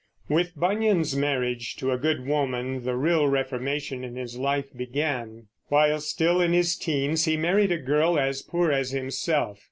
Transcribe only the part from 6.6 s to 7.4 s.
teens he